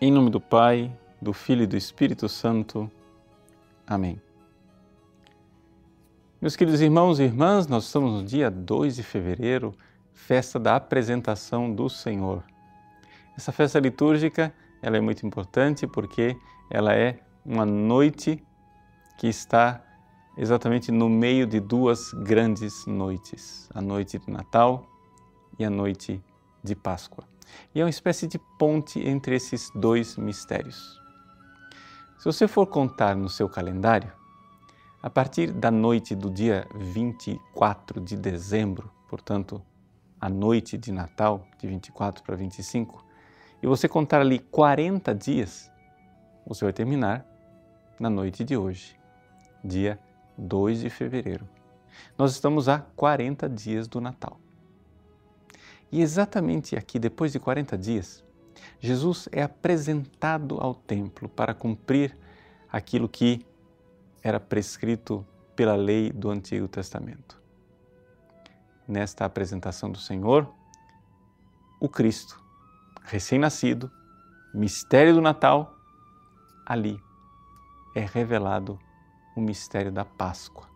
Em 0.00 0.12
nome 0.12 0.30
do 0.30 0.40
Pai, 0.40 0.96
do 1.20 1.32
Filho 1.32 1.64
e 1.64 1.66
do 1.66 1.76
Espírito 1.76 2.28
Santo. 2.28 2.88
Amém. 3.84 4.22
Meus 6.40 6.54
queridos 6.54 6.80
irmãos 6.80 7.18
e 7.18 7.24
irmãs, 7.24 7.66
nós 7.66 7.86
estamos 7.86 8.12
no 8.12 8.24
dia 8.24 8.48
2 8.48 8.94
de 8.94 9.02
fevereiro, 9.02 9.74
festa 10.12 10.56
da 10.56 10.76
apresentação 10.76 11.74
do 11.74 11.88
Senhor. 11.88 12.44
Essa 13.36 13.50
festa 13.50 13.80
litúrgica, 13.80 14.54
ela 14.80 14.96
é 14.96 15.00
muito 15.00 15.26
importante 15.26 15.84
porque 15.84 16.36
ela 16.70 16.94
é 16.94 17.18
uma 17.44 17.66
noite 17.66 18.40
que 19.18 19.26
está 19.26 19.84
exatamente 20.36 20.92
no 20.92 21.08
meio 21.08 21.44
de 21.44 21.58
duas 21.58 22.12
grandes 22.12 22.86
noites, 22.86 23.68
a 23.74 23.82
noite 23.82 24.16
de 24.16 24.30
Natal 24.30 24.86
e 25.58 25.64
a 25.64 25.70
noite 25.70 26.22
de 26.62 26.76
Páscoa. 26.76 27.37
E 27.74 27.80
é 27.80 27.84
uma 27.84 27.90
espécie 27.90 28.26
de 28.26 28.38
ponte 28.58 29.00
entre 29.00 29.34
esses 29.34 29.70
dois 29.74 30.16
mistérios. 30.16 31.00
Se 32.18 32.24
você 32.24 32.48
for 32.48 32.66
contar 32.66 33.14
no 33.14 33.28
seu 33.28 33.48
calendário, 33.48 34.12
a 35.00 35.08
partir 35.08 35.52
da 35.52 35.70
noite 35.70 36.14
do 36.14 36.28
dia 36.28 36.66
24 36.74 38.00
de 38.00 38.16
dezembro, 38.16 38.90
portanto, 39.08 39.62
a 40.20 40.28
noite 40.28 40.76
de 40.76 40.90
Natal, 40.90 41.46
de 41.58 41.68
24 41.68 42.24
para 42.24 42.34
25, 42.34 43.04
e 43.62 43.66
você 43.66 43.88
contar 43.88 44.20
ali 44.20 44.40
40 44.40 45.14
dias, 45.14 45.70
você 46.44 46.64
vai 46.64 46.72
terminar 46.72 47.24
na 48.00 48.10
noite 48.10 48.42
de 48.42 48.56
hoje, 48.56 48.98
dia 49.62 49.98
2 50.36 50.80
de 50.80 50.90
fevereiro. 50.90 51.48
Nós 52.16 52.32
estamos 52.32 52.68
a 52.68 52.80
40 52.96 53.48
dias 53.48 53.86
do 53.86 54.00
Natal. 54.00 54.40
E 55.90 56.02
exatamente 56.02 56.76
aqui, 56.76 56.98
depois 56.98 57.32
de 57.32 57.38
40 57.38 57.76
dias, 57.78 58.24
Jesus 58.80 59.28
é 59.32 59.42
apresentado 59.42 60.58
ao 60.60 60.74
templo 60.74 61.28
para 61.28 61.54
cumprir 61.54 62.16
aquilo 62.70 63.08
que 63.08 63.44
era 64.22 64.38
prescrito 64.38 65.26
pela 65.56 65.74
lei 65.74 66.12
do 66.12 66.30
Antigo 66.30 66.68
Testamento. 66.68 67.40
Nesta 68.86 69.24
apresentação 69.24 69.90
do 69.90 69.98
Senhor, 69.98 70.52
o 71.80 71.88
Cristo, 71.88 72.42
recém-nascido, 73.04 73.90
mistério 74.52 75.14
do 75.14 75.20
Natal, 75.20 75.74
ali 76.66 77.00
é 77.94 78.04
revelado 78.04 78.78
o 79.36 79.40
mistério 79.40 79.90
da 79.90 80.04
Páscoa. 80.04 80.66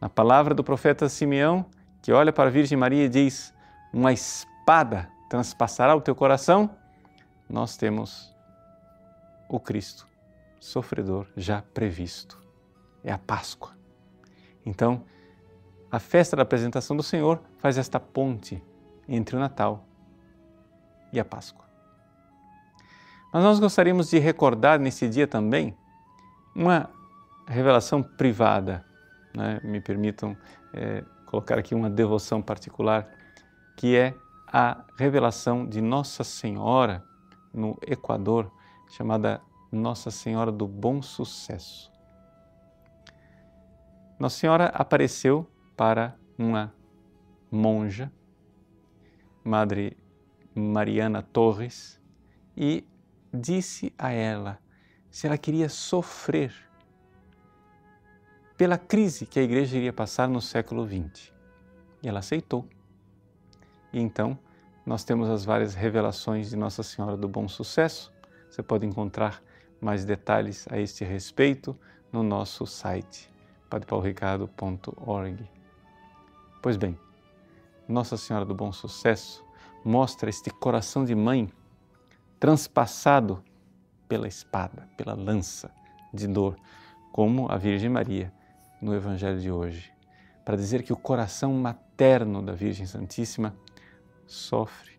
Na 0.00 0.08
palavra 0.08 0.54
do 0.54 0.64
profeta 0.64 1.08
Simeão, 1.08 1.66
que 2.02 2.12
olha 2.12 2.32
para 2.32 2.48
a 2.48 2.52
Virgem 2.52 2.76
Maria 2.76 3.04
e 3.04 3.08
diz: 3.08 3.52
Uma 3.96 4.12
espada 4.12 5.10
transpassará 5.26 5.96
o 5.96 6.02
teu 6.02 6.14
coração, 6.14 6.68
nós 7.48 7.78
temos 7.78 8.30
o 9.48 9.58
Cristo, 9.58 10.06
sofredor, 10.60 11.26
já 11.34 11.62
previsto. 11.62 12.38
É 13.02 13.10
a 13.10 13.16
Páscoa. 13.16 13.72
Então, 14.66 15.02
a 15.90 15.98
festa 15.98 16.36
da 16.36 16.42
apresentação 16.42 16.94
do 16.94 17.02
Senhor 17.02 17.40
faz 17.56 17.78
esta 17.78 17.98
ponte 17.98 18.62
entre 19.08 19.34
o 19.34 19.38
Natal 19.38 19.82
e 21.10 21.18
a 21.18 21.24
Páscoa. 21.24 21.64
Mas 23.32 23.42
nós 23.42 23.58
gostaríamos 23.58 24.10
de 24.10 24.18
recordar 24.18 24.78
nesse 24.78 25.08
dia 25.08 25.26
também 25.26 25.74
uma 26.54 26.90
revelação 27.48 28.02
privada. 28.02 28.84
Né? 29.34 29.58
Me 29.64 29.80
permitam 29.80 30.36
é, 30.74 31.02
colocar 31.24 31.58
aqui 31.58 31.74
uma 31.74 31.88
devoção 31.88 32.42
particular, 32.42 33.15
que 33.76 33.94
é 33.94 34.14
a 34.46 34.84
revelação 34.96 35.66
de 35.66 35.80
Nossa 35.80 36.24
Senhora 36.24 37.04
no 37.52 37.78
Equador, 37.86 38.50
chamada 38.88 39.40
Nossa 39.70 40.10
Senhora 40.10 40.50
do 40.50 40.66
Bom 40.66 41.02
Sucesso. 41.02 41.92
Nossa 44.18 44.38
Senhora 44.38 44.66
apareceu 44.66 45.46
para 45.76 46.16
uma 46.38 46.72
monja, 47.50 48.10
Madre 49.44 49.96
Mariana 50.54 51.22
Torres, 51.22 52.00
e 52.56 52.82
disse 53.32 53.92
a 53.98 54.10
ela 54.10 54.58
se 55.10 55.26
ela 55.26 55.36
queria 55.36 55.68
sofrer 55.68 56.52
pela 58.56 58.78
crise 58.78 59.26
que 59.26 59.38
a 59.38 59.42
igreja 59.42 59.76
iria 59.76 59.92
passar 59.92 60.28
no 60.28 60.40
século 60.40 60.86
XX. 60.86 61.32
E 62.02 62.08
ela 62.08 62.20
aceitou. 62.20 62.66
E 63.96 63.98
então 63.98 64.38
nós 64.84 65.04
temos 65.04 65.26
as 65.30 65.46
várias 65.46 65.72
revelações 65.72 66.50
de 66.50 66.56
Nossa 66.56 66.82
Senhora 66.82 67.16
do 67.16 67.26
Bom 67.26 67.48
Sucesso. 67.48 68.12
Você 68.50 68.62
pode 68.62 68.84
encontrar 68.84 69.42
mais 69.80 70.04
detalhes 70.04 70.68
a 70.70 70.78
este 70.78 71.02
respeito 71.02 71.74
no 72.12 72.22
nosso 72.22 72.66
site 72.66 73.32
padrepaulricardo.org. 73.70 75.50
Pois 76.62 76.76
bem, 76.76 76.98
Nossa 77.88 78.18
Senhora 78.18 78.44
do 78.44 78.54
Bom 78.54 78.70
Sucesso 78.70 79.42
mostra 79.82 80.28
este 80.28 80.50
coração 80.50 81.02
de 81.02 81.14
mãe 81.14 81.50
transpassado 82.38 83.42
pela 84.06 84.28
espada, 84.28 84.86
pela 84.94 85.14
lança 85.14 85.70
de 86.12 86.26
dor, 86.26 86.54
como 87.10 87.50
a 87.50 87.56
Virgem 87.56 87.88
Maria 87.88 88.30
no 88.78 88.94
Evangelho 88.94 89.40
de 89.40 89.50
hoje, 89.50 89.90
para 90.44 90.54
dizer 90.54 90.82
que 90.82 90.92
o 90.92 90.96
coração 90.98 91.54
materno 91.54 92.42
da 92.42 92.52
Virgem 92.52 92.84
Santíssima 92.84 93.56
sofre, 94.26 94.92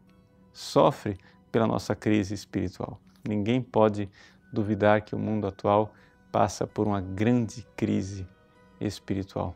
sofre 0.51 1.17
pela 1.51 1.67
nossa 1.67 1.95
crise 1.95 2.33
espiritual. 2.33 2.99
Ninguém 3.27 3.61
pode 3.61 4.09
duvidar 4.51 5.01
que 5.01 5.15
o 5.15 5.19
mundo 5.19 5.47
atual 5.47 5.93
passa 6.31 6.65
por 6.65 6.87
uma 6.87 7.01
grande 7.01 7.67
crise 7.75 8.27
espiritual. 8.79 9.55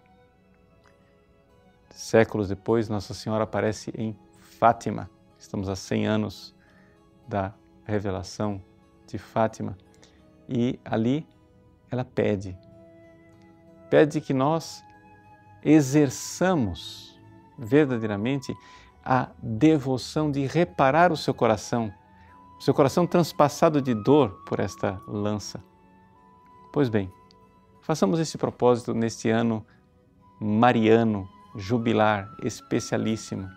Séculos 1.89 2.49
depois, 2.49 2.89
Nossa 2.89 3.13
Senhora 3.13 3.43
aparece 3.43 3.91
em 3.95 4.17
Fátima. 4.39 5.09
Estamos 5.37 5.69
a 5.69 5.75
100 5.75 6.07
anos 6.07 6.55
da 7.27 7.53
revelação 7.83 8.61
de 9.07 9.17
Fátima 9.17 9.77
e 10.47 10.79
ali 10.85 11.27
ela 11.89 12.05
pede 12.05 12.57
pede 13.91 14.21
que 14.21 14.33
nós 14.33 14.81
exerçamos 15.61 17.19
verdadeiramente 17.59 18.55
a 19.03 19.29
devoção 19.41 20.31
de 20.31 20.45
reparar 20.45 21.11
o 21.11 21.17
seu 21.17 21.33
coração, 21.33 21.91
o 22.59 22.61
seu 22.61 22.73
coração 22.73 23.07
transpassado 23.07 23.81
de 23.81 23.93
dor 23.93 24.43
por 24.45 24.59
esta 24.59 25.01
lança. 25.07 25.63
Pois 26.71 26.89
bem, 26.89 27.11
façamos 27.81 28.19
esse 28.19 28.37
propósito 28.37 28.93
neste 28.93 29.29
ano 29.29 29.65
mariano, 30.39 31.27
jubilar, 31.55 32.29
especialíssimo. 32.43 33.49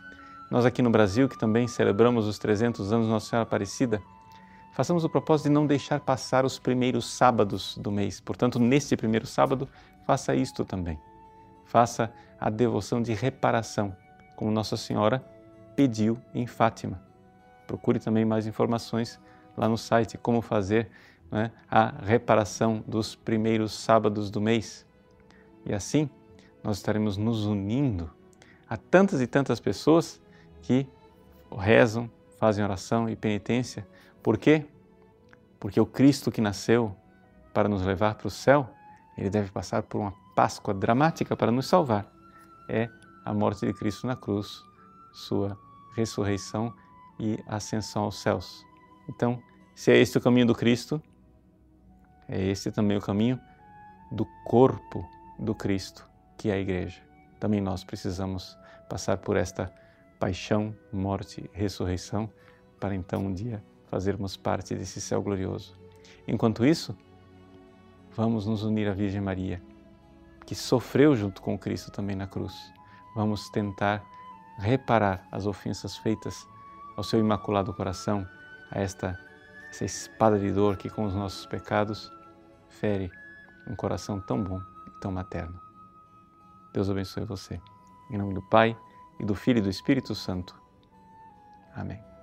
Nós 0.50 0.64
aqui 0.64 0.82
no 0.82 0.90
Brasil, 0.90 1.28
que 1.28 1.38
também 1.38 1.68
celebramos 1.68 2.26
os 2.26 2.38
300 2.38 2.92
anos 2.92 3.06
de 3.06 3.12
Nossa 3.12 3.30
Senhora 3.30 3.46
Aparecida, 3.46 4.02
façamos 4.72 5.04
o 5.04 5.08
propósito 5.08 5.46
de 5.46 5.52
não 5.52 5.66
deixar 5.66 6.00
passar 6.00 6.44
os 6.44 6.58
primeiros 6.58 7.06
sábados 7.10 7.76
do 7.78 7.90
mês. 7.90 8.20
Portanto, 8.20 8.58
neste 8.58 8.96
primeiro 8.96 9.26
sábado, 9.26 9.68
faça 10.06 10.34
isto 10.34 10.64
também. 10.64 10.98
Faça 11.64 12.12
a 12.38 12.50
devoção 12.50 13.00
de 13.00 13.14
reparação, 13.14 13.96
como 14.36 14.50
Nossa 14.50 14.76
Senhora 14.76 15.33
pediu 15.74 16.18
em 16.34 16.46
Fátima. 16.46 17.02
Procure 17.66 17.98
também 17.98 18.24
mais 18.24 18.46
informações 18.46 19.18
lá 19.56 19.68
no 19.68 19.78
site 19.78 20.18
como 20.18 20.42
fazer 20.42 20.90
né, 21.30 21.50
a 21.70 21.94
reparação 22.02 22.82
dos 22.86 23.14
primeiros 23.14 23.72
sábados 23.72 24.30
do 24.30 24.40
mês. 24.40 24.86
E 25.64 25.72
assim 25.72 26.08
nós 26.62 26.76
estaremos 26.76 27.16
nos 27.16 27.44
unindo 27.44 28.10
a 28.68 28.76
tantas 28.76 29.20
e 29.20 29.26
tantas 29.26 29.60
pessoas 29.60 30.20
que 30.62 30.86
rezam, 31.56 32.10
fazem 32.38 32.64
oração 32.64 33.08
e 33.08 33.14
penitência 33.14 33.86
por 34.24 34.38
quê? 34.38 34.64
Porque 35.60 35.78
o 35.78 35.84
Cristo 35.84 36.32
que 36.32 36.40
nasceu 36.40 36.96
para 37.52 37.68
nos 37.68 37.82
levar 37.82 38.14
para 38.14 38.26
o 38.26 38.30
céu, 38.30 38.70
ele 39.18 39.28
deve 39.28 39.50
passar 39.50 39.82
por 39.82 40.00
uma 40.00 40.14
Páscoa 40.34 40.72
dramática 40.72 41.36
para 41.36 41.52
nos 41.52 41.66
salvar. 41.66 42.10
É 42.66 42.88
a 43.22 43.34
morte 43.34 43.66
de 43.66 43.74
Cristo 43.74 44.06
na 44.06 44.16
cruz, 44.16 44.64
sua 45.14 45.58
ressurreição 45.94 46.74
e 47.18 47.38
ascensão 47.46 48.02
aos 48.02 48.18
céus. 48.18 48.66
Então, 49.08 49.40
se 49.74 49.92
é 49.92 49.96
este 49.96 50.18
o 50.18 50.20
caminho 50.20 50.46
do 50.46 50.54
Cristo, 50.54 51.00
é 52.28 52.42
este 52.48 52.70
também 52.70 52.96
o 52.96 53.00
caminho 53.00 53.40
do 54.10 54.26
corpo 54.44 55.08
do 55.38 55.54
Cristo, 55.54 56.06
que 56.36 56.50
é 56.50 56.54
a 56.54 56.58
igreja. 56.58 57.00
Também 57.38 57.60
nós 57.60 57.84
precisamos 57.84 58.58
passar 58.88 59.18
por 59.18 59.36
esta 59.36 59.72
paixão, 60.18 60.74
morte, 60.92 61.48
ressurreição, 61.52 62.30
para 62.80 62.94
então 62.94 63.26
um 63.26 63.32
dia 63.32 63.62
fazermos 63.86 64.36
parte 64.36 64.74
desse 64.74 65.00
céu 65.00 65.22
glorioso. 65.22 65.78
Enquanto 66.26 66.64
isso, 66.64 66.96
vamos 68.14 68.46
nos 68.46 68.62
unir 68.62 68.88
à 68.88 68.94
Virgem 68.94 69.20
Maria, 69.20 69.62
que 70.46 70.54
sofreu 70.54 71.14
junto 71.14 71.40
com 71.42 71.58
Cristo 71.58 71.90
também 71.90 72.16
na 72.16 72.26
cruz. 72.26 72.54
Vamos 73.14 73.48
tentar 73.50 74.04
reparar 74.58 75.26
as 75.30 75.46
ofensas 75.46 75.96
feitas 75.96 76.46
ao 76.96 77.02
seu 77.02 77.18
imaculado 77.18 77.72
coração, 77.74 78.26
a 78.70 78.80
esta 78.80 79.18
essa 79.70 79.84
espada 79.84 80.38
de 80.38 80.52
dor 80.52 80.76
que 80.76 80.88
com 80.88 81.04
os 81.04 81.14
nossos 81.16 81.46
pecados 81.46 82.08
fere 82.68 83.10
um 83.66 83.74
coração 83.74 84.20
tão 84.20 84.40
bom 84.40 84.60
e 84.86 84.90
tão 85.00 85.10
materno. 85.10 85.60
Deus 86.72 86.88
abençoe 86.88 87.24
você. 87.24 87.60
Em 88.08 88.16
nome 88.16 88.34
do 88.34 88.42
Pai, 88.42 88.76
e 89.18 89.24
do 89.24 89.34
Filho 89.34 89.58
e 89.58 89.62
do 89.62 89.70
Espírito 89.70 90.14
Santo. 90.14 90.54
Amém. 91.74 92.13